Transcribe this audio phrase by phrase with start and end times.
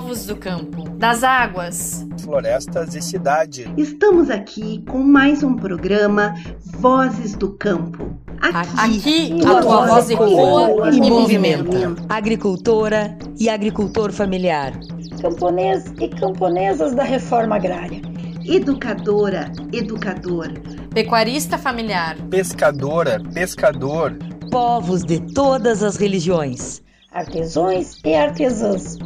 [0.00, 3.70] povos do campo, das águas, florestas e cidade.
[3.76, 6.34] Estamos aqui com mais um programa
[6.78, 8.16] Vozes do Campo.
[8.40, 11.94] Aqui, aqui a tua voz ecoa e movimenta.
[12.08, 14.72] Agricultora e agricultor familiar.
[15.20, 18.00] Camponês e camponesas da reforma agrária.
[18.46, 20.48] Educadora, educador.
[20.94, 22.16] Pecuarista familiar.
[22.30, 24.16] Pescadora, pescador.
[24.50, 26.82] Povos de todas as religiões.
[27.12, 28.96] Artesões e artesãs.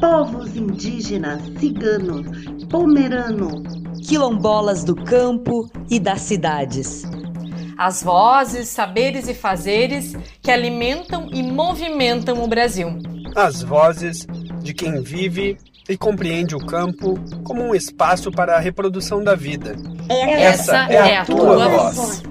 [0.00, 2.26] Povos indígenas, ciganos,
[2.68, 3.62] pomerano.
[4.06, 7.04] Quilombolas do campo e das cidades
[7.80, 12.98] as vozes, saberes e fazeres que alimentam e movimentam o Brasil.
[13.34, 14.26] As vozes
[14.62, 15.56] de quem vive
[15.88, 19.74] e compreende o campo como um espaço para a reprodução da vida.
[20.10, 21.96] Essa, Essa é, a, é a tua, tua voz.
[21.96, 22.22] voz.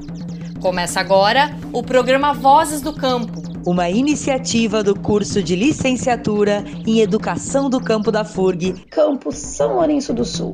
[0.61, 3.38] Começa agora o programa Vozes do Campo.
[3.65, 10.13] Uma iniciativa do curso de licenciatura em Educação do Campo da FURG, Campo São Lourenço
[10.13, 10.54] do Sul.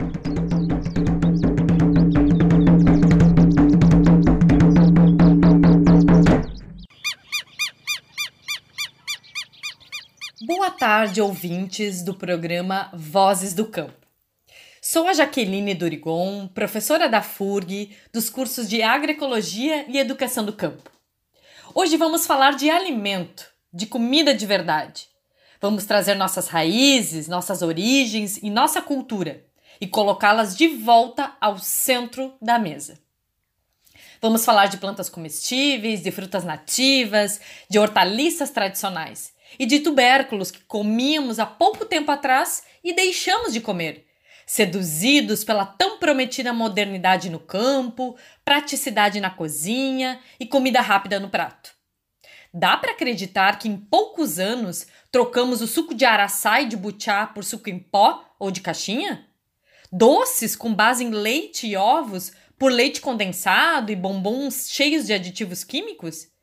[10.46, 13.94] Boa tarde, ouvintes do programa Vozes do Campo.
[14.82, 20.95] Sou a Jaqueline Dorigon, professora da FURG, dos cursos de Agroecologia e Educação do Campo.
[21.78, 25.10] Hoje vamos falar de alimento, de comida de verdade.
[25.60, 29.44] Vamos trazer nossas raízes, nossas origens e nossa cultura
[29.82, 32.98] e colocá-las de volta ao centro da mesa.
[34.22, 40.64] Vamos falar de plantas comestíveis, de frutas nativas, de hortaliças tradicionais e de tubérculos que
[40.64, 44.05] comíamos há pouco tempo atrás e deixamos de comer,
[44.46, 51.74] seduzidos pela tão prometida modernidade no campo, praticidade na cozinha e comida rápida no prato.
[52.54, 57.28] Dá para acreditar que em poucos anos trocamos o suco de araçá e de butiá
[57.28, 59.26] por suco em pó ou de caixinha?
[59.92, 65.64] Doces com base em leite e ovos por leite condensado e bombons cheios de aditivos
[65.64, 66.34] químicos?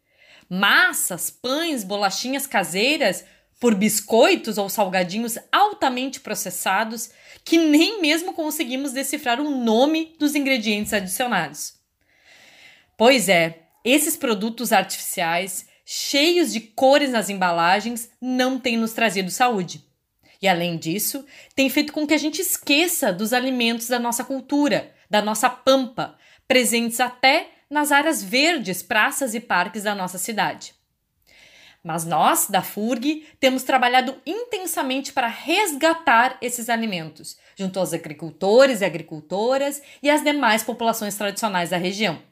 [0.53, 3.25] massas, pães, bolachinhas caseiras
[3.63, 7.11] por biscoitos ou salgadinhos altamente processados
[7.45, 11.75] que nem mesmo conseguimos decifrar o nome dos ingredientes adicionados.
[12.99, 19.85] Pois é, esses produtos artificiais, cheios de cores nas embalagens, não têm nos trazido saúde.
[20.43, 21.25] E além disso,
[21.55, 26.19] tem feito com que a gente esqueça dos alimentos da nossa cultura, da nossa pampa,
[26.49, 30.82] presentes até nas áreas verdes, praças e parques da nossa cidade.
[31.83, 38.85] Mas nós, da FURG, temos trabalhado intensamente para resgatar esses alimentos, junto aos agricultores e
[38.85, 42.23] agricultoras e às demais populações tradicionais da região.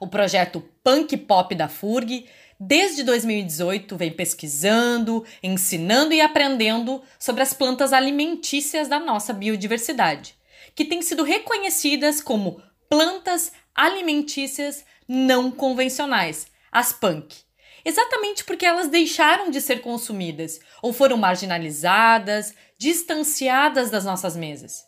[0.00, 2.26] O projeto Punk Pop da FURG,
[2.58, 10.34] desde 2018, vem pesquisando, ensinando e aprendendo sobre as plantas alimentícias da nossa biodiversidade,
[10.74, 17.49] que têm sido reconhecidas como plantas alimentícias não convencionais, as punk.
[17.84, 24.84] Exatamente porque elas deixaram de ser consumidas ou foram marginalizadas, distanciadas das nossas mesas.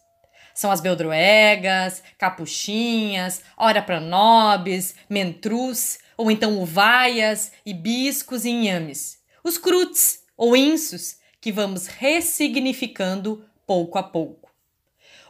[0.55, 9.19] São as beldroegas, capuchinhas, ora pranobis, mentrus, ou então uvaias, hibiscos e inhames.
[9.43, 14.51] Os crutes, ou insos, que vamos ressignificando pouco a pouco.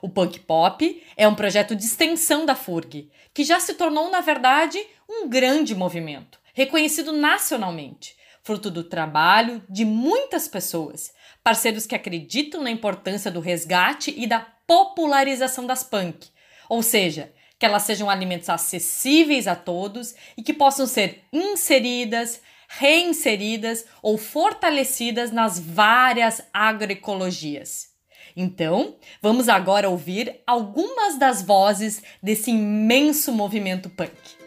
[0.02, 4.20] O Punk Pop é um projeto de extensão da FURG, que já se tornou, na
[4.20, 12.62] verdade, um grande movimento, reconhecido nacionalmente, fruto do trabalho de muitas pessoas, parceiros que acreditam
[12.62, 16.28] na importância do resgate e da popularização das punk,
[16.68, 23.84] ou seja, que elas sejam alimentos acessíveis a todos e que possam ser inseridas, reinseridas
[24.02, 27.91] ou fortalecidas nas várias agroecologias.
[28.34, 34.41] Então, vamos agora ouvir algumas das vozes desse imenso movimento punk.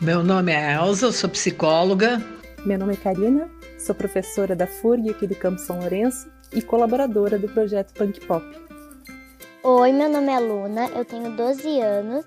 [0.00, 2.22] Meu nome é Elza, eu sou psicóloga.
[2.64, 7.38] Meu nome é Karina, sou professora da FURG aqui do Campo São Lourenço e colaboradora
[7.38, 8.42] do projeto Punk Pop.
[9.62, 12.24] Oi, meu nome é Luna, eu tenho 12 anos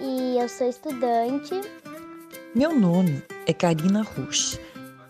[0.00, 1.60] e eu sou estudante.
[2.52, 4.58] Meu nome é Karina Rush.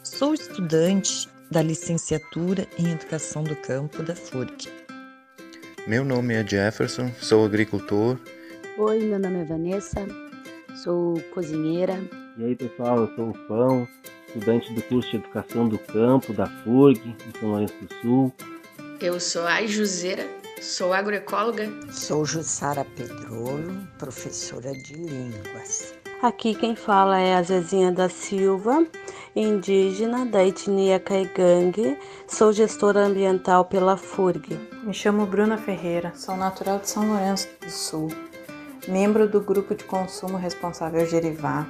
[0.02, 4.68] Sou estudante da licenciatura em Educação do Campo da FURC.
[5.86, 8.18] Meu nome é Jefferson, sou agricultor.
[8.76, 10.06] Oi, meu nome é Vanessa,
[10.74, 12.02] sou cozinheira.
[12.36, 13.88] E aí, pessoal, eu sou o Pão,
[14.26, 18.32] estudante do curso de Educação do Campo da FURG, em São Lourenço do Sul.
[19.00, 20.26] Eu sou a Juzeira,
[20.60, 21.70] sou agroecóloga.
[21.90, 25.94] Sou Jussara Pedrolo, professora de línguas.
[26.22, 28.86] Aqui quem fala é a Zezinha da Silva,
[29.36, 31.98] indígena da etnia Caigangue.
[32.26, 34.58] Sou gestora ambiental pela FURG.
[34.84, 38.08] Me chamo Bruna Ferreira, sou natural de São Lourenço do Sul,
[38.88, 41.66] membro do grupo de consumo responsável Gerivá.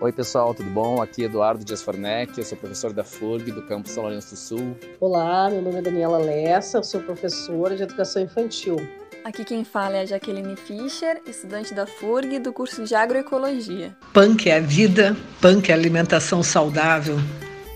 [0.00, 1.00] Oi pessoal, tudo bom?
[1.00, 4.36] Aqui é Eduardo Dias Fornec, eu sou professor da FURG do campus São Lourenço do
[4.36, 4.76] Sul.
[5.00, 8.76] Olá, meu nome é Daniela Lessa, eu sou professora de educação infantil.
[9.24, 13.96] Aqui quem fala é a Jaqueline Fischer, estudante da FURG do curso de agroecologia.
[14.12, 17.16] Punk é a vida, punk é alimentação saudável.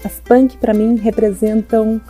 [0.05, 2.01] As punk para mim representam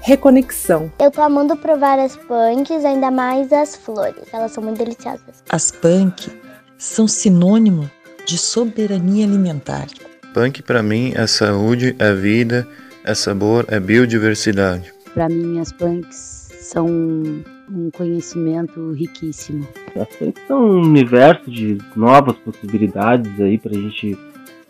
[0.00, 0.90] reconexão.
[0.98, 4.24] Eu tô amando provar as punks, ainda mais as flores.
[4.32, 5.42] Elas são muito deliciosas.
[5.50, 6.30] As punk
[6.76, 7.90] são sinônimo
[8.26, 9.86] de soberania alimentar.
[10.34, 12.66] Punk para mim é saúde, é vida,
[13.04, 14.92] é sabor, é biodiversidade.
[15.14, 19.66] Para mim as punks são um conhecimento riquíssimo.
[19.98, 24.18] As punks são um universo de novas possibilidades aí para a gente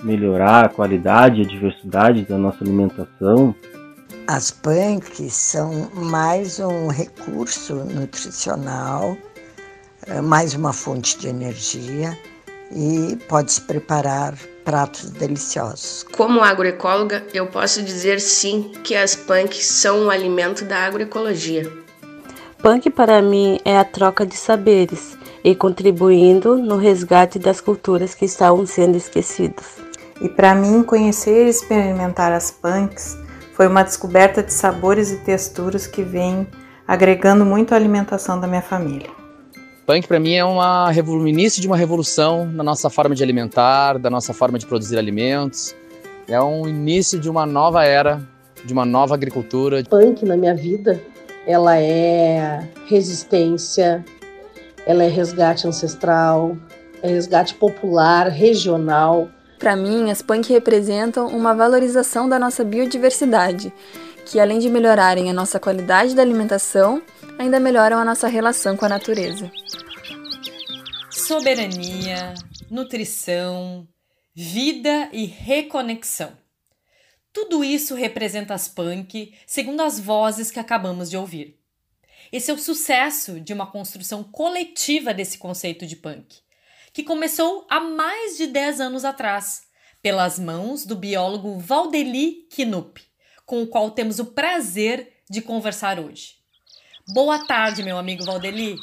[0.02, 3.54] melhorar a qualidade e a diversidade da nossa alimentação.
[4.30, 9.16] As punks são mais um recurso nutricional,
[10.22, 12.14] mais uma fonte de energia
[12.70, 14.34] e pode-se preparar
[14.66, 16.04] pratos deliciosos.
[16.12, 21.72] Como agroecóloga, eu posso dizer sim que as punks são um alimento da agroecologia.
[22.58, 28.26] Punk para mim é a troca de saberes e contribuindo no resgate das culturas que
[28.26, 29.78] estavam sendo esquecidas.
[30.20, 33.16] E para mim, conhecer e experimentar as punks
[33.58, 36.46] foi uma descoberta de sabores e texturas que vem
[36.86, 39.10] agregando muito à alimentação da minha família.
[39.84, 43.98] Punk para mim é uma, um início de uma revolução na nossa forma de alimentar,
[43.98, 45.74] da nossa forma de produzir alimentos.
[46.28, 48.22] É um início de uma nova era,
[48.64, 49.82] de uma nova agricultura.
[49.82, 51.02] Punk na minha vida
[51.44, 54.04] ela é resistência,
[54.86, 56.56] ela é resgate ancestral,
[57.02, 59.28] é resgate popular, regional.
[59.58, 63.72] Para mim, as punk representam uma valorização da nossa biodiversidade,
[64.24, 67.02] que além de melhorarem a nossa qualidade da alimentação,
[67.38, 69.50] ainda melhoram a nossa relação com a natureza.
[71.10, 72.34] Soberania,
[72.70, 73.88] nutrição,
[74.34, 76.32] vida e reconexão.
[77.32, 81.58] Tudo isso representa as punk, segundo as vozes que acabamos de ouvir.
[82.30, 86.40] Esse é o sucesso de uma construção coletiva desse conceito de punk,
[86.98, 89.62] que começou há mais de 10 anos atrás,
[90.02, 93.00] pelas mãos do biólogo Valdeli Knupp,
[93.46, 96.34] com o qual temos o prazer de conversar hoje.
[97.14, 98.74] Boa tarde, meu amigo Valdeli.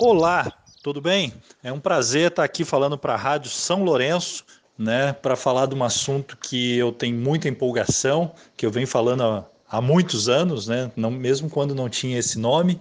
[0.00, 0.52] Olá,
[0.82, 1.32] tudo bem?
[1.62, 4.44] É um prazer estar aqui falando para a Rádio São Lourenço
[4.76, 9.22] né, para falar de um assunto que eu tenho muita empolgação, que eu venho falando
[9.22, 12.80] há, há muitos anos, né, não, mesmo quando não tinha esse nome,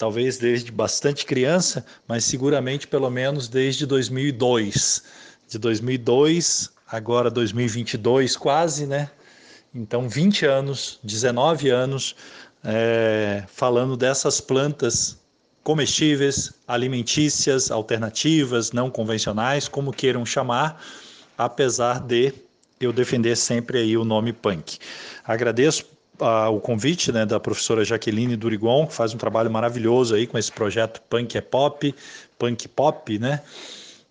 [0.00, 5.02] talvez desde bastante criança, mas seguramente pelo menos desde 2002.
[5.46, 9.10] De 2002, agora 2022 quase, né?
[9.74, 12.16] Então 20 anos, 19 anos,
[12.64, 15.18] é, falando dessas plantas
[15.62, 20.82] comestíveis, alimentícias, alternativas, não convencionais, como queiram chamar,
[21.36, 22.32] apesar de
[22.80, 24.78] eu defender sempre aí o nome punk.
[25.26, 25.84] Agradeço
[26.20, 30.38] uh, o convite né, da professora Jaqueline Durigon, que faz um trabalho maravilhoso aí com
[30.38, 31.94] esse projeto Punk é Pop,
[32.38, 33.40] Punk Pop, né,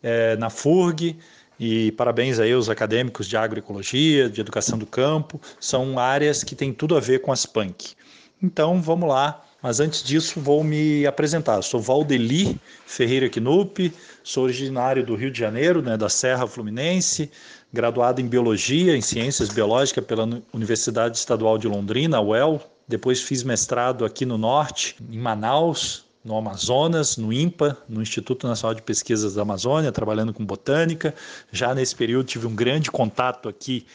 [0.02, 1.18] é, na FURG,
[1.60, 6.74] e parabéns aí aos acadêmicos de agroecologia, de educação do campo, são áreas que têm
[6.74, 7.94] tudo a ver com as punk.
[8.42, 11.62] Então, vamos lá, mas antes disso vou me apresentar.
[11.62, 13.92] Sou Valdeli Ferreira Knupp,
[14.24, 17.32] Sou originário do Rio de Janeiro, né, da Serra Fluminense,
[17.72, 22.62] graduado em Biologia, em Ciências Biológicas pela Universidade Estadual de Londrina, UEL.
[22.88, 28.74] Depois fiz mestrado aqui no Norte, em Manaus, no Amazonas, no INPA, no Instituto Nacional
[28.74, 31.14] de Pesquisas da Amazônia, trabalhando com botânica.
[31.52, 33.86] Já nesse período tive um grande contato aqui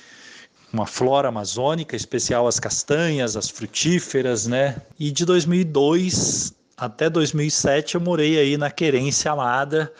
[0.70, 4.76] com a flora amazônica, especial as castanhas, as frutíferas, né?
[4.98, 9.92] E de 2002 até 2007 eu morei aí na Querência Amada,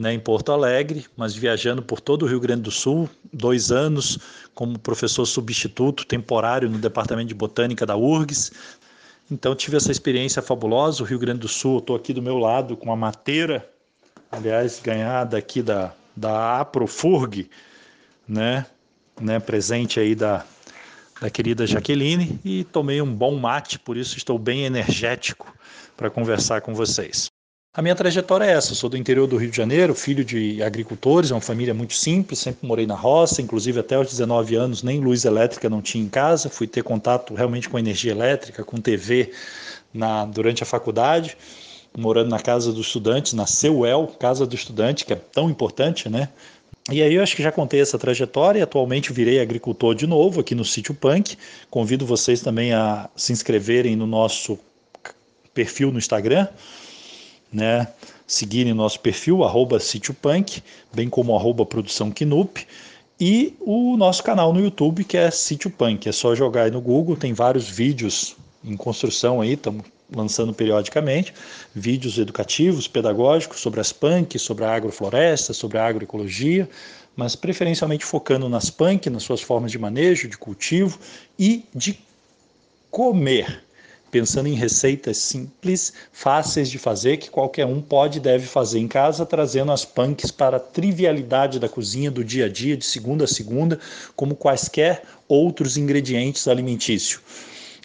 [0.00, 4.18] né, em Porto Alegre, mas viajando por todo o Rio Grande do Sul, dois anos
[4.54, 8.50] como professor substituto temporário no Departamento de Botânica da URGS.
[9.30, 11.02] Então tive essa experiência fabulosa.
[11.02, 13.68] O Rio Grande do Sul, estou aqui do meu lado com a mateira,
[14.32, 17.50] aliás, ganhada aqui da, da Aprofurg,
[18.26, 18.64] né,
[19.20, 20.46] né, presente aí da,
[21.20, 25.54] da querida Jaqueline, e tomei um bom mate, por isso estou bem energético
[25.94, 27.29] para conversar com vocês.
[27.72, 28.72] A minha trajetória é essa.
[28.72, 31.94] Eu sou do interior do Rio de Janeiro, filho de agricultores, é uma família muito
[31.94, 36.02] simples, sempre morei na roça, inclusive até os 19 anos nem luz elétrica não tinha
[36.02, 36.50] em casa.
[36.50, 39.30] Fui ter contato realmente com energia elétrica, com TV
[39.94, 41.36] na, durante a faculdade.
[41.96, 46.28] morando na casa dos estudantes, na CEUEL, Casa do Estudante, que é tão importante, né?
[46.90, 50.56] E aí eu acho que já contei essa trajetória, atualmente virei agricultor de novo aqui
[50.56, 51.36] no Sítio Punk.
[51.70, 54.58] Convido vocês também a se inscreverem no nosso
[55.54, 56.48] perfil no Instagram,
[57.52, 57.88] né?
[58.26, 59.78] Seguirem nosso perfil, arroba
[60.20, 60.62] Punk,
[60.94, 62.66] bem como arroba Produção Kinup.
[63.20, 66.08] E o nosso canal no YouTube, que é Sítio Punk.
[66.08, 71.32] É só jogar aí no Google, tem vários vídeos em construção aí, estamos lançando periodicamente,
[71.74, 76.68] vídeos educativos, pedagógicos sobre as punks, sobre a agrofloresta, sobre a agroecologia,
[77.14, 80.98] mas preferencialmente focando nas punk, nas suas formas de manejo, de cultivo
[81.38, 81.98] e de
[82.90, 83.62] comer,
[84.10, 88.88] pensando em receitas simples, fáceis de fazer, que qualquer um pode e deve fazer em
[88.88, 93.24] casa, trazendo as punks para a trivialidade da cozinha do dia a dia, de segunda
[93.24, 93.78] a segunda,
[94.16, 97.20] como quaisquer outros ingredientes alimentícios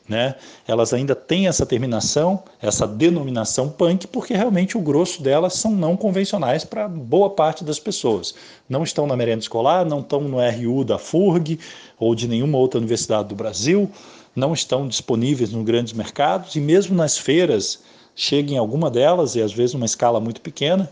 [0.08, 0.36] né?
[0.67, 5.98] Elas ainda têm essa terminação, essa denominação punk, porque realmente o grosso delas são não
[5.98, 8.36] convencionais para boa parte das pessoas.
[8.70, 11.60] Não estão na merenda escolar, não estão no RU da FURG
[12.00, 13.89] ou de nenhuma outra universidade do Brasil,
[14.35, 17.81] não estão disponíveis nos grandes mercados e mesmo nas feiras
[18.15, 20.91] cheguem alguma delas e às vezes numa escala muito pequena.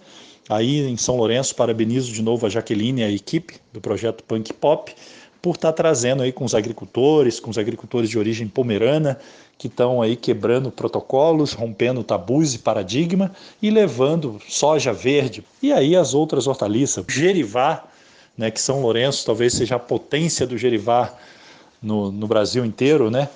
[0.50, 4.53] Aí em São Lourenço parabenizo de novo a Jaqueline e a equipe do projeto Punk
[4.53, 4.93] Pop
[5.41, 9.19] por estar tá trazendo aí com os agricultores, com os agricultores de origem pomerana,
[9.57, 13.29] que estão aí quebrando protocolos, rompendo tabus e paradigma
[13.62, 15.43] e levando soja verde.
[15.62, 17.83] E aí as outras hortaliças, gerivá,
[18.38, 21.13] né, que São Lourenço talvez seja a potência do gerivá
[21.84, 23.30] no, no Brasil inteiro, né?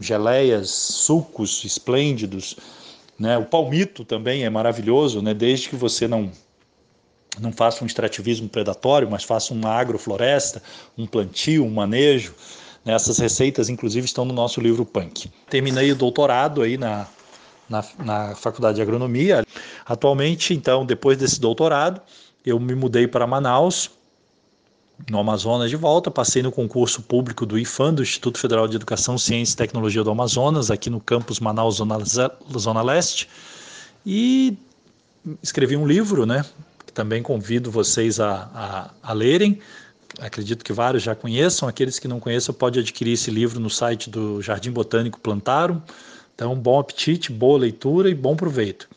[0.00, 2.56] Geleias, sucos esplêndidos,
[3.18, 3.38] né?
[3.38, 5.32] O palmito também é maravilhoso, né?
[5.32, 6.30] Desde que você não
[7.38, 10.62] não faça um extrativismo predatório, mas faça uma agrofloresta,
[10.96, 12.34] um plantio, um manejo.
[12.82, 12.94] Né?
[12.94, 15.30] Essas receitas, inclusive, estão no nosso livro Punk.
[15.50, 17.06] Terminei o doutorado aí na,
[17.68, 19.44] na, na Faculdade de Agronomia.
[19.84, 22.00] Atualmente, então, depois desse doutorado,
[22.44, 23.90] eu me mudei para Manaus,
[25.10, 29.18] no Amazonas de volta, passei no concurso público do IFAM, do Instituto Federal de Educação,
[29.18, 31.98] Ciência e Tecnologia do Amazonas, aqui no campus Manaus, Zona,
[32.58, 33.28] Zona Leste,
[34.04, 34.56] e
[35.42, 36.44] escrevi um livro, né,
[36.94, 39.60] também convido vocês a, a, a lerem.
[40.18, 41.68] Acredito que vários já conheçam.
[41.68, 45.80] Aqueles que não conheçam, pode adquirir esse livro no site do Jardim Botânico Plantarum.
[46.34, 48.88] Então, bom apetite, boa leitura e bom proveito.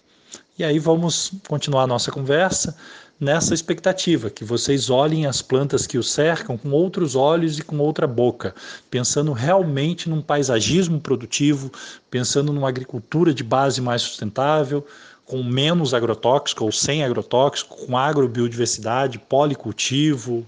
[0.58, 2.75] E aí vamos continuar a nossa conversa
[3.19, 7.77] nessa expectativa que vocês olhem as plantas que os cercam com outros olhos e com
[7.79, 8.55] outra boca,
[8.89, 11.71] pensando realmente num paisagismo produtivo,
[12.09, 14.85] pensando numa agricultura de base mais sustentável,
[15.25, 20.47] com menos agrotóxico ou sem agrotóxico, com agrobiodiversidade, policultivo,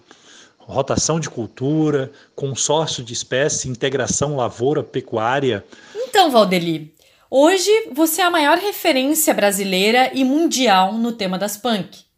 [0.58, 5.66] rotação de cultura, consórcio de espécie, integração lavoura-pecuária.
[5.94, 6.96] Então, Valdeli,
[7.30, 12.11] hoje você é a maior referência brasileira e mundial no tema das punk.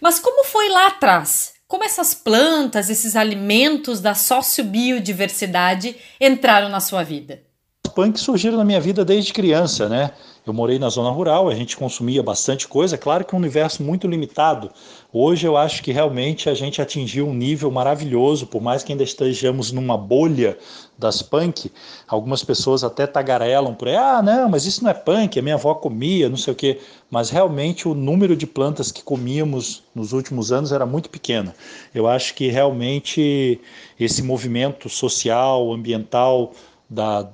[0.00, 1.54] Mas como foi lá atrás?
[1.66, 7.42] Como essas plantas, esses alimentos da sociobiodiversidade entraram na sua vida?
[7.86, 10.10] As punk surgiram na minha vida desde criança, né?
[10.48, 13.82] Eu morei na zona rural, a gente consumia bastante coisa, claro que é um universo
[13.82, 14.70] muito limitado.
[15.12, 19.04] Hoje eu acho que realmente a gente atingiu um nível maravilhoso, por mais que ainda
[19.04, 20.56] estejamos numa bolha
[20.96, 21.70] das punk,
[22.08, 25.54] algumas pessoas até tagarelam por aí, ah, não, mas isso não é punk, a minha
[25.54, 26.80] avó comia, não sei o quê.
[27.10, 31.52] Mas realmente o número de plantas que comíamos nos últimos anos era muito pequeno.
[31.94, 33.60] Eu acho que realmente
[34.00, 36.52] esse movimento social, ambiental,
[36.88, 37.28] da,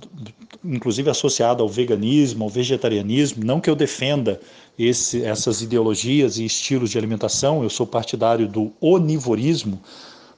[0.64, 3.44] inclusive associada ao veganismo, ao vegetarianismo.
[3.44, 4.40] Não que eu defenda
[4.78, 9.80] esse, essas ideologias e estilos de alimentação, eu sou partidário do onivorismo,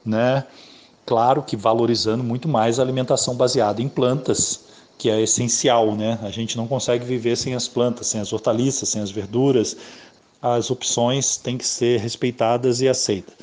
[0.05, 0.45] né?
[1.05, 4.65] Claro que valorizando muito mais a alimentação baseada em plantas,
[4.97, 6.19] que é essencial, né?
[6.21, 9.77] A gente não consegue viver sem as plantas, sem as hortaliças, sem as verduras.
[10.41, 13.33] As opções têm que ser respeitadas e aceitas.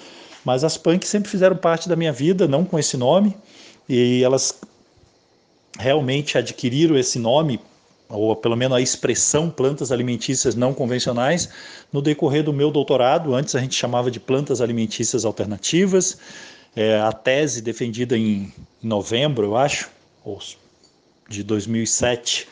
[0.44, 3.34] Mas as punks sempre fizeram parte da minha vida, não com esse nome,
[3.88, 4.54] e elas
[5.78, 7.60] realmente adquiriram esse nome,
[8.08, 11.48] ou pelo menos a expressão plantas alimentícias não convencionais,
[11.92, 13.34] no decorrer do meu doutorado.
[13.34, 16.18] Antes a gente chamava de plantas alimentícias alternativas.
[16.76, 18.52] É, a tese defendida em
[18.82, 19.90] novembro, eu acho,
[21.28, 22.48] de 2007,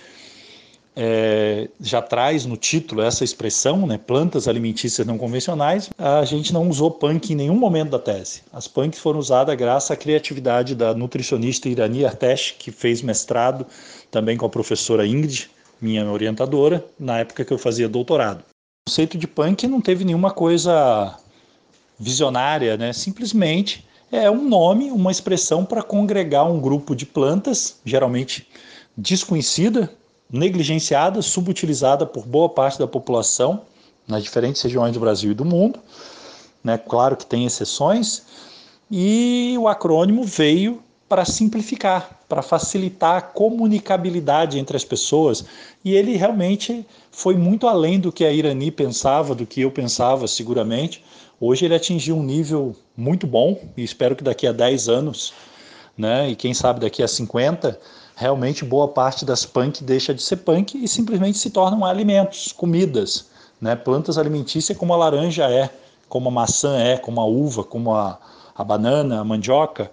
[0.94, 6.68] é, já traz no título essa expressão, né, plantas alimentícias não convencionais, a gente não
[6.68, 8.42] usou punk em nenhum momento da tese.
[8.52, 13.66] As punks foram usadas graças à criatividade da nutricionista Irani Artesh, que fez mestrado
[14.10, 18.40] também com a professora Ingrid, minha orientadora, na época que eu fazia doutorado.
[18.40, 21.16] O conceito de punk não teve nenhuma coisa
[21.98, 22.92] visionária, né?
[22.92, 28.46] simplesmente é um nome, uma expressão para congregar um grupo de plantas, geralmente
[28.96, 29.90] desconhecida
[30.32, 33.62] negligenciada, subutilizada por boa parte da população
[34.08, 35.78] nas diferentes regiões do Brasil e do mundo.
[36.64, 36.78] Né?
[36.78, 38.22] Claro que tem exceções,
[38.94, 45.46] e o acrônimo veio para simplificar, para facilitar a comunicabilidade entre as pessoas.
[45.82, 50.28] E ele realmente foi muito além do que a Irani pensava, do que eu pensava,
[50.28, 51.02] seguramente.
[51.40, 55.32] Hoje ele atingiu um nível muito bom e espero que daqui a 10 anos,
[55.96, 57.80] né, e quem sabe daqui a 50,
[58.14, 63.26] realmente boa parte das punk deixa de ser punk e simplesmente se tornam alimentos, comidas,
[63.60, 65.70] né, plantas alimentícias como a laranja é,
[66.08, 68.18] como a maçã é, como a uva, como a,
[68.54, 69.90] a banana, a mandioca,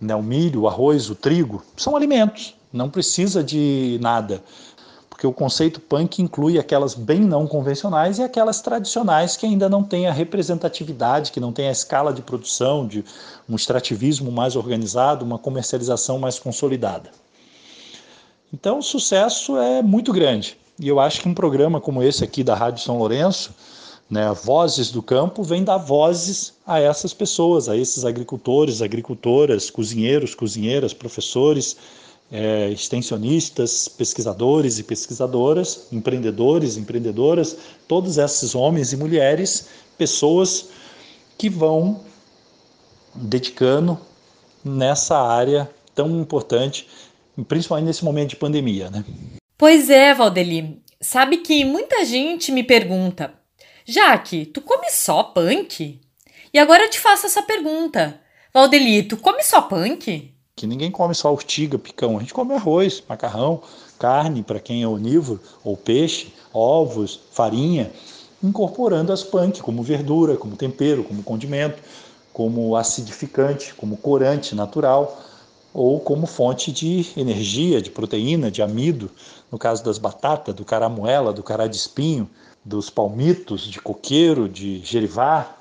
[0.00, 4.42] né, o milho, o arroz, o trigo, são alimentos, não precisa de nada.
[5.08, 9.84] Porque o conceito punk inclui aquelas bem não convencionais e aquelas tradicionais que ainda não
[9.84, 13.04] têm a representatividade, que não têm a escala de produção, de
[13.48, 17.21] um extrativismo mais organizado, uma comercialização mais consolidada.
[18.52, 20.56] Então o sucesso é muito grande.
[20.78, 23.54] E eu acho que um programa como esse aqui da Rádio São Lourenço,
[24.10, 30.34] né, Vozes do Campo, vem dar vozes a essas pessoas, a esses agricultores, agricultoras, cozinheiros,
[30.34, 31.76] cozinheiras, professores,
[32.30, 37.56] é, extensionistas, pesquisadores e pesquisadoras, empreendedores, empreendedoras,
[37.86, 40.66] todos esses homens e mulheres, pessoas
[41.36, 42.00] que vão
[43.14, 43.98] dedicando
[44.64, 46.88] nessa área tão importante,
[47.48, 49.04] principalmente nesse momento de pandemia, né?
[49.56, 50.82] Pois é, Valdeli.
[51.00, 53.34] Sabe que muita gente me pergunta
[53.84, 56.00] Jaque, tu come só punk?
[56.54, 58.20] E agora eu te faço essa pergunta.
[58.54, 60.32] Valdeli, tu come só punk?
[60.54, 62.16] Que ninguém come só urtiga, picão.
[62.16, 63.62] A gente come arroz, macarrão,
[63.98, 67.90] carne para quem é onívoro, ou peixe, ovos, farinha,
[68.42, 71.82] incorporando as punk como verdura, como tempero, como condimento,
[72.32, 75.20] como acidificante, como corante natural
[75.74, 79.10] ou como fonte de energia, de proteína, de amido,
[79.50, 82.28] no caso das batatas, do caramuela, do cará de espinho,
[82.64, 85.56] dos palmitos, de coqueiro, de gerivá.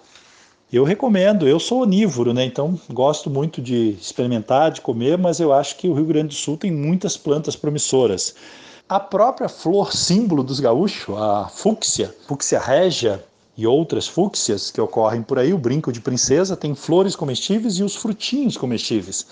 [0.72, 2.45] Eu recomendo, eu sou onívoro, né?
[2.45, 6.34] Então gosto muito de experimentar, de comer, mas eu acho que o Rio Grande do
[6.34, 8.36] Sul tem muitas plantas promissoras.
[8.88, 13.24] A própria flor símbolo dos gaúchos, a fúcsia, fúcsia régia
[13.58, 17.84] e outras fúcsias que ocorrem por aí, o brinco de princesa tem flores comestíveis e
[17.84, 19.26] os frutinhos comestíveis.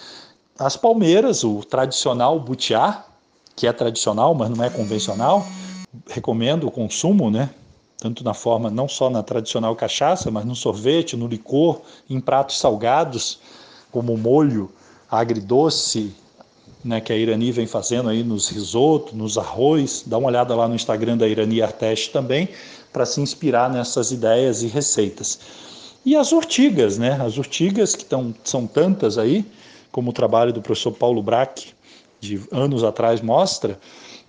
[0.59, 3.05] As palmeiras, o tradicional butiá,
[3.55, 5.47] que é tradicional, mas não é convencional,
[6.05, 7.49] recomendo o consumo, né?
[7.97, 12.59] Tanto na forma, não só na tradicional cachaça, mas no sorvete, no licor, em pratos
[12.59, 13.39] salgados,
[13.89, 14.69] como molho
[15.09, 16.13] agridoce,
[16.83, 20.03] né, que a Irani vem fazendo aí nos risotos, nos arroz.
[20.05, 22.49] Dá uma olhada lá no Instagram da Irani Arteste também,
[22.91, 25.39] para se inspirar nessas ideias e receitas.
[26.05, 27.17] E as urtigas, né?
[27.21, 29.45] As urtigas que tão, são tantas aí,
[29.91, 31.73] como o trabalho do professor Paulo Braque,
[32.19, 33.79] de anos atrás, mostra,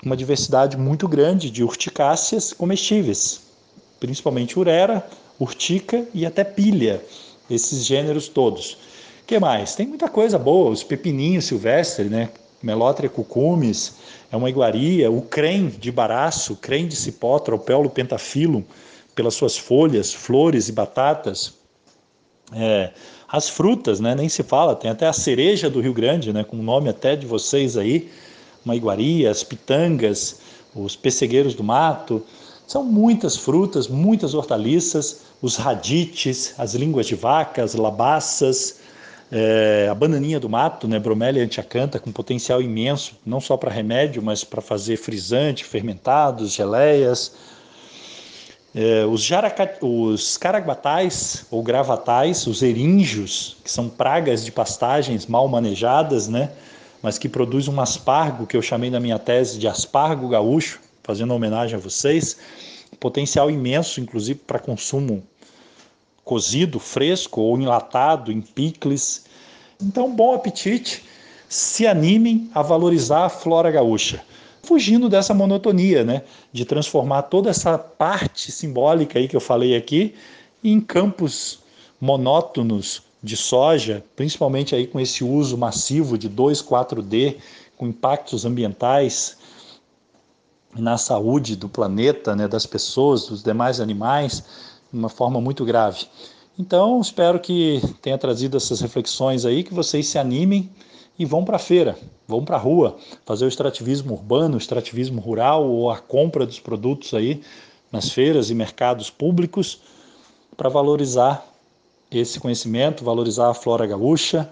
[0.05, 3.43] uma diversidade muito grande de urticáceas comestíveis,
[3.99, 5.07] principalmente urera,
[5.39, 7.03] urtica e até pilha,
[7.49, 8.75] esses gêneros todos.
[9.23, 9.75] O que mais?
[9.75, 12.31] Tem muita coisa boa, os pepininhos silvestres, né?
[12.63, 13.95] Melotria cucumis,
[14.31, 18.63] é uma iguaria, o crem de baraço, crem de cipó, tropeulo pentafilum,
[19.15, 21.55] pelas suas folhas, flores e batatas.
[22.53, 22.93] É,
[23.31, 26.57] as frutas, né, nem se fala, tem até a cereja do Rio Grande, né, com
[26.57, 28.11] o nome até de vocês aí,
[28.65, 30.41] uma iguaria, as pitangas,
[30.75, 32.23] os pessegueiros do mato.
[32.67, 38.81] São muitas frutas, muitas hortaliças, os radites, as línguas de vaca, as labaças,
[39.31, 44.21] é, a bananinha do mato, né, bromélia antiacanta, com potencial imenso, não só para remédio,
[44.21, 47.33] mas para fazer frisante, fermentados, geleias.
[48.75, 55.49] É, os, jaraca, os caraguatais ou gravatais, os erinjos, que são pragas de pastagens mal
[55.49, 56.53] manejadas, né,
[57.03, 61.35] mas que produz um aspargo que eu chamei na minha tese de aspargo gaúcho, fazendo
[61.35, 62.37] homenagem a vocês,
[63.01, 65.23] potencial imenso, inclusive para consumo
[66.25, 69.25] cozido, fresco ou enlatado, em picles.
[69.83, 71.03] Então, bom apetite,
[71.49, 74.23] se animem a valorizar a flora gaúcha,
[74.71, 80.15] fugindo dessa monotonia, né, de transformar toda essa parte simbólica aí que eu falei aqui
[80.63, 81.59] em campos
[82.01, 87.39] monótonos de soja, principalmente aí com esse uso massivo de 2, 4D,
[87.77, 89.37] com impactos ambientais
[90.79, 94.45] na saúde do planeta, né, das pessoas, dos demais animais,
[94.93, 96.07] de uma forma muito grave.
[96.57, 100.71] Então, espero que tenha trazido essas reflexões aí, que vocês se animem
[101.21, 105.21] e vão para a feira, vão para a rua, fazer o extrativismo urbano, o extrativismo
[105.21, 107.43] rural ou a compra dos produtos aí
[107.93, 109.83] nas feiras e mercados públicos
[110.57, 111.47] para valorizar
[112.11, 114.49] esse conhecimento, valorizar a flora gaúcha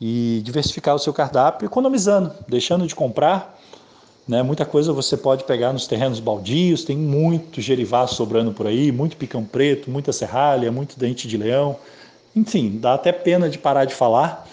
[0.00, 3.54] e diversificar o seu cardápio, economizando, deixando de comprar
[4.26, 4.42] Né?
[4.42, 9.18] Muita coisa você pode pegar nos terrenos baldios, tem muito gerivá sobrando por aí, muito
[9.18, 11.76] picão preto, muita serralha, muito dente de leão.
[12.34, 14.48] Enfim, dá até pena de parar de falar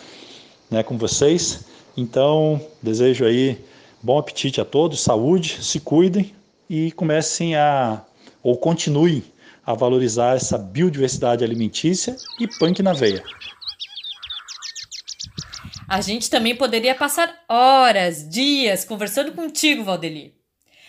[0.73, 1.65] né, com vocês.
[1.95, 3.63] Então, desejo aí
[4.01, 6.35] bom apetite a todos, saúde, se cuidem
[6.69, 8.01] e comecem a,
[8.41, 9.23] ou continuem
[9.65, 13.23] a valorizar essa biodiversidade alimentícia e punk na veia.
[15.87, 20.33] A gente também poderia passar horas, dias conversando contigo, Valdeli.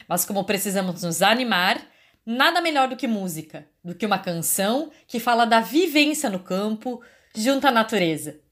[0.09, 1.79] Mas como precisamos nos animar,
[2.25, 7.03] nada melhor do que música, do que uma canção que fala da vivência no campo
[7.37, 8.44] junto à natureza.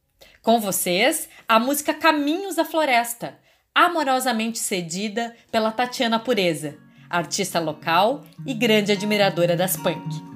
[0.43, 3.39] Com vocês, a música Caminhos da Floresta,
[3.73, 6.77] amorosamente cedida pela Tatiana Pureza,
[7.09, 10.32] artista local e grande admiradora das punk.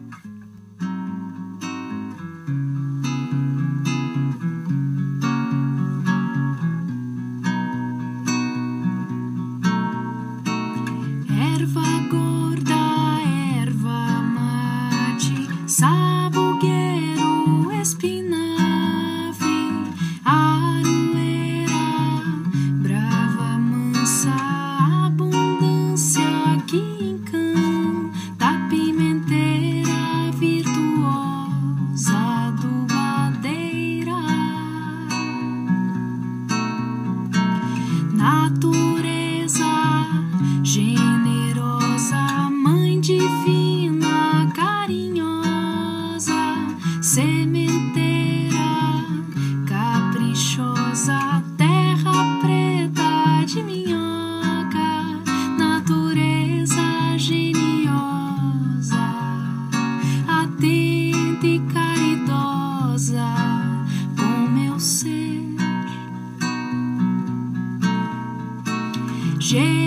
[69.57, 69.86] change.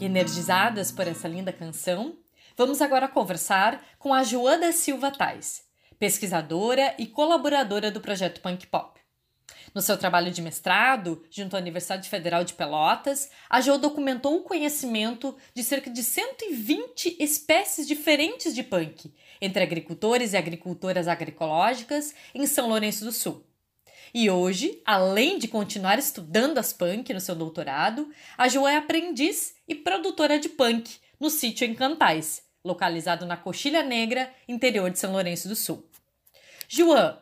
[0.00, 2.18] Energizadas por essa linda canção,
[2.56, 5.62] vamos agora conversar com a Joana Silva Tais,
[5.98, 9.00] pesquisadora e colaboradora do projeto Punk Pop.
[9.74, 14.42] No seu trabalho de mestrado, junto à Universidade Federal de Pelotas, a Jo documentou o
[14.42, 22.46] conhecimento de cerca de 120 espécies diferentes de punk, entre agricultores e agricultoras agroecológicas em
[22.46, 23.44] São Lourenço do Sul.
[24.12, 29.54] E hoje, além de continuar estudando as punk no seu doutorado, a Jo é aprendiz
[29.68, 35.48] e produtora de punk no sítio Encantais, localizado na Coxilha Negra, interior de São Lourenço
[35.48, 35.88] do Sul.
[36.68, 37.18] João,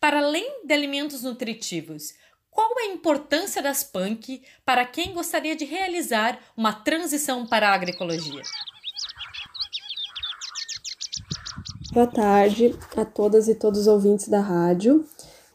[0.00, 2.14] para além de alimentos nutritivos,
[2.50, 7.74] qual é a importância das punk para quem gostaria de realizar uma transição para a
[7.74, 8.42] agroecologia?
[11.92, 15.06] Boa tarde a todas e todos os ouvintes da rádio.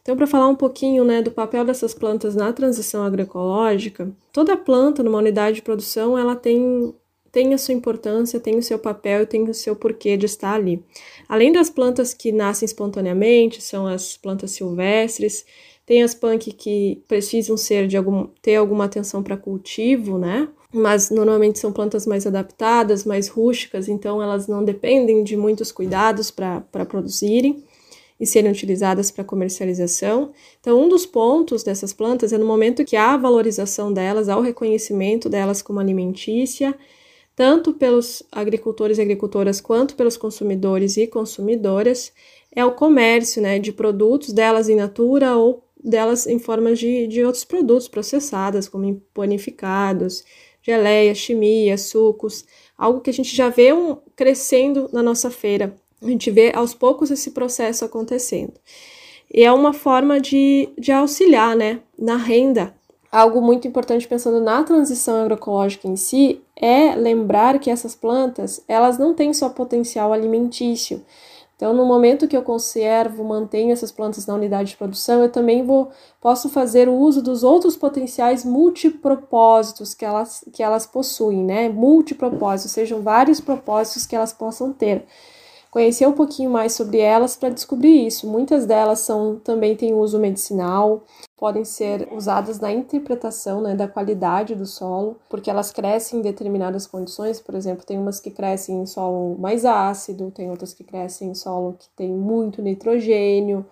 [0.08, 5.02] Então, para falar um pouquinho né, do papel dessas plantas na transição agroecológica, toda planta
[5.02, 6.94] numa unidade de produção ela tem,
[7.30, 10.54] tem a sua importância, tem o seu papel e tem o seu porquê de estar
[10.54, 10.82] ali.
[11.28, 15.44] Além das plantas que nascem espontaneamente, são as plantas silvestres,
[15.84, 20.48] tem as punk que precisam ser de algum, ter alguma atenção para cultivo, né?
[20.72, 26.30] Mas normalmente são plantas mais adaptadas, mais rústicas, então elas não dependem de muitos cuidados
[26.30, 27.62] para produzirem.
[28.20, 30.32] E serem utilizadas para comercialização.
[30.60, 34.42] Então, um dos pontos dessas plantas é no momento que há valorização delas, há o
[34.42, 36.74] reconhecimento delas como alimentícia,
[37.36, 42.12] tanto pelos agricultores e agricultoras quanto pelos consumidores e consumidoras,
[42.54, 47.24] é o comércio né, de produtos delas in natura ou delas em formas de, de
[47.24, 50.24] outros produtos processados, como panificados,
[50.60, 52.44] geleia, chimia, sucos,
[52.76, 55.76] algo que a gente já vê um, crescendo na nossa feira.
[56.02, 58.54] A gente vê aos poucos esse processo acontecendo.
[59.32, 62.74] E é uma forma de, de auxiliar né, na renda.
[63.10, 68.98] Algo muito importante pensando na transição agroecológica em si é lembrar que essas plantas elas
[68.98, 71.02] não têm só potencial alimentício,
[71.58, 75.66] então, no momento que eu conservo, mantenho essas plantas na unidade de produção, eu também
[75.66, 81.68] vou posso fazer o uso dos outros potenciais multipropósitos que elas, que elas possuem, né?
[81.68, 85.04] Multipropósitos, sejam vários propósitos que elas possam ter
[85.70, 88.26] conhecer um pouquinho mais sobre elas para descobrir isso.
[88.26, 91.04] Muitas delas são também têm uso medicinal,
[91.36, 96.86] podem ser usadas na interpretação né, da qualidade do solo, porque elas crescem em determinadas
[96.86, 97.40] condições.
[97.40, 101.34] Por exemplo, tem umas que crescem em solo mais ácido, tem outras que crescem em
[101.34, 103.64] solo que tem muito nitrogênio.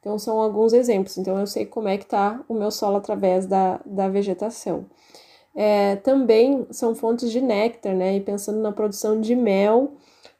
[0.00, 1.16] Então, são alguns exemplos.
[1.16, 4.84] Então, eu sei como é que está o meu solo através da, da vegetação.
[5.54, 8.16] É, também são fontes de néctar, né?
[8.16, 9.92] E pensando na produção de mel,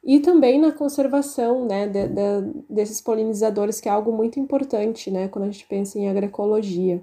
[0.05, 5.27] e também na conservação né, de, de, desses polinizadores, que é algo muito importante né,
[5.27, 7.01] quando a gente pensa em agroecologia.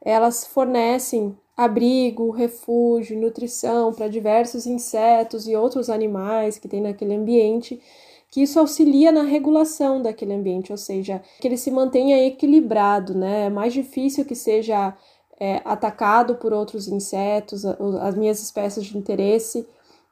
[0.00, 7.82] Elas fornecem abrigo, refúgio, nutrição para diversos insetos e outros animais que tem naquele ambiente,
[8.30, 13.46] que isso auxilia na regulação daquele ambiente, ou seja, que ele se mantenha equilibrado, né?
[13.46, 14.94] É mais difícil que seja
[15.40, 19.66] é, atacado por outros insetos, as minhas espécies de interesse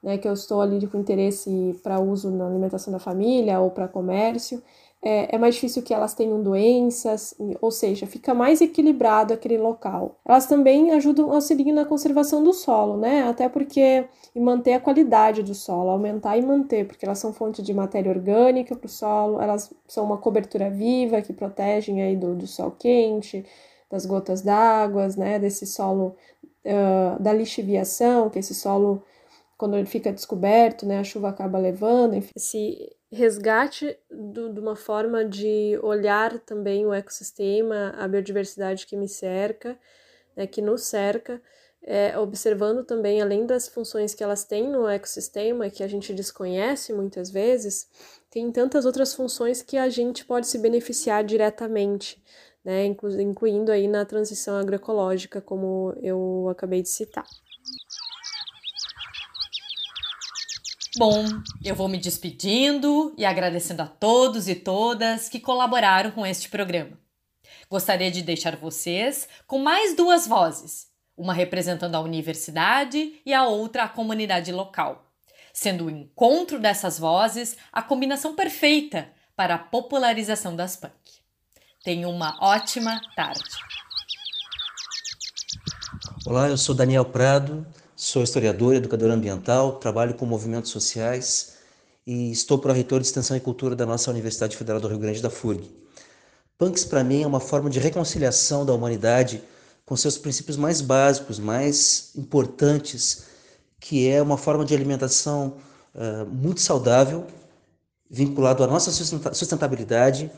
[0.06, 3.88] né, que eu estou ali com interesse para uso na alimentação da família ou para
[3.88, 4.62] comércio,
[5.02, 10.16] é, é, mais difícil que elas tenham doenças, ou seja, fica mais equilibrado aquele local.
[10.24, 13.24] Elas também ajudam, auxiliam na conservação do solo, né?
[13.28, 17.62] Até porque e manter a qualidade do solo, aumentar e manter, porque elas são fonte
[17.62, 22.34] de matéria orgânica para o solo, elas são uma cobertura viva que protegem aí do,
[22.34, 23.44] do sol quente,
[23.90, 25.38] das gotas d'água, né?
[25.38, 26.16] Desse solo
[26.64, 29.02] uh, da lixiviação, que esse solo
[29.56, 32.32] quando ele fica descoberto, né, a chuva acaba levando, enfim.
[32.36, 39.08] Esse resgate do, de uma forma de olhar também o ecossistema, a biodiversidade que me
[39.08, 39.78] cerca,
[40.36, 41.40] né, que nos cerca,
[41.82, 46.92] é, observando também, além das funções que elas têm no ecossistema, que a gente desconhece
[46.92, 47.88] muitas vezes,
[48.28, 52.22] tem tantas outras funções que a gente pode se beneficiar diretamente,
[52.64, 57.24] né, incluindo aí na transição agroecológica, como eu acabei de citar.
[60.98, 61.26] Bom,
[61.62, 66.98] eu vou me despedindo e agradecendo a todos e todas que colaboraram com este programa.
[67.68, 73.82] Gostaria de deixar vocês com mais duas vozes, uma representando a universidade e a outra
[73.82, 75.12] a comunidade local,
[75.52, 80.92] sendo o encontro dessas vozes a combinação perfeita para a popularização das punk.
[81.84, 83.44] Tenha uma ótima tarde.
[86.24, 87.66] Olá, eu sou Daniel Prado,
[87.98, 91.54] Sou historiador, educador ambiental, trabalho com movimentos sociais
[92.06, 95.30] e estou pró-reitor de Extensão e Cultura da nossa Universidade Federal do Rio Grande da
[95.30, 95.64] FURG.
[96.58, 99.42] Punks, para mim, é uma forma de reconciliação da humanidade
[99.86, 103.24] com seus princípios mais básicos, mais importantes,
[103.80, 105.56] que é uma forma de alimentação
[105.94, 107.26] uh, muito saudável,
[108.10, 110.30] vinculado à nossa sustentabilidade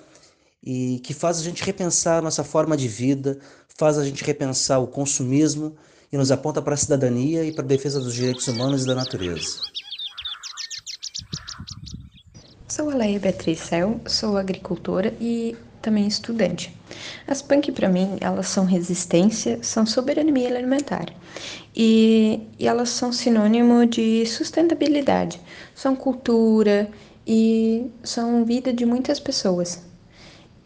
[0.62, 3.40] e que faz a gente repensar a nossa forma de vida,
[3.76, 5.76] faz a gente repensar o consumismo
[6.12, 8.94] e nos aponta para a cidadania e para a defesa dos direitos humanos e da
[8.94, 9.60] natureza.
[12.66, 16.74] Sou a Leia Beatriz Cel, sou agricultora e também estudante.
[17.26, 21.06] As punk para mim, elas são resistência, são soberania alimentar.
[21.74, 25.40] E, e elas são sinônimo de sustentabilidade,
[25.74, 26.90] são cultura
[27.26, 29.82] e são vida de muitas pessoas.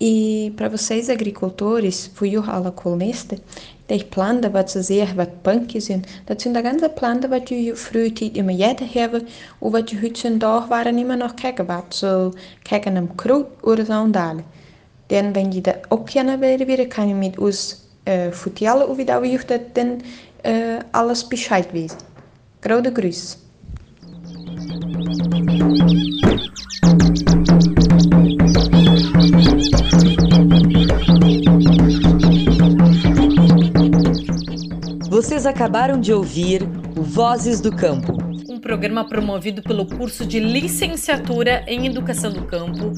[0.01, 6.07] E para vocês agricultores, voor jullie kolonisten, de die Pflanze, was sehr, was Punk sind,
[6.27, 9.27] das sind die ganze Pflanzen, was die früher immer jeder haben
[9.61, 12.33] und was die heutzutage waren immer noch kecken, was so
[12.65, 14.45] kecken am Kraut oder so und alle.
[15.11, 19.39] Denn wenn die da abkennen werden, kann ich mit uns äh, vertellen, wie da wir
[19.39, 20.03] das dann
[20.43, 21.99] äh, alles Bescheid wissen.
[22.61, 23.37] Grote Grüße.
[35.43, 36.63] Vocês acabaram de ouvir
[36.97, 38.17] o Vozes do Campo.
[38.49, 42.93] Um programa promovido pelo curso de Licenciatura em Educação do Campo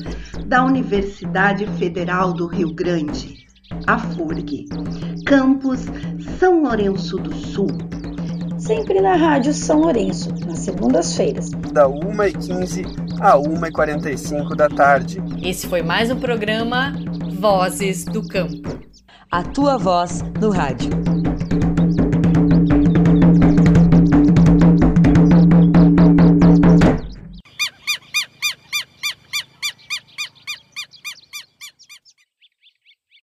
[0.44, 3.46] da Universidade Federal do Rio Grande,
[3.86, 4.66] a FURG,
[5.24, 5.86] campus
[6.38, 7.68] São Lourenço do Sul.
[8.58, 11.48] Sempre na Rádio São Lourenço, nas segundas-feiras.
[11.72, 12.84] Da 1h15
[13.22, 15.16] a 1h45 da tarde.
[15.42, 16.92] Esse foi mais um programa
[17.38, 18.78] Vozes do Campo.
[19.30, 20.90] A tua voz no rádio.